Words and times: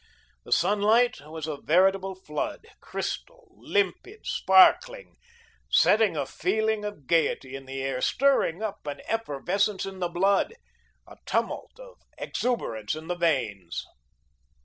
The 0.45 0.51
sunlight 0.51 1.21
was 1.27 1.45
a 1.45 1.57
veritable 1.61 2.15
flood, 2.15 2.65
crystal, 2.79 3.51
limpid, 3.59 4.25
sparkling, 4.25 5.17
setting 5.69 6.17
a 6.17 6.25
feeling 6.25 6.83
of 6.83 7.05
gayety 7.05 7.55
in 7.55 7.67
the 7.67 7.83
air, 7.83 8.01
stirring 8.01 8.63
up 8.63 8.87
an 8.87 9.01
effervescence 9.05 9.85
in 9.85 9.99
the 9.99 10.09
blood, 10.09 10.55
a 11.05 11.17
tumult 11.27 11.79
of 11.79 11.99
exuberance 12.17 12.95
in 12.95 13.09
the 13.09 13.15
veins. 13.15 13.85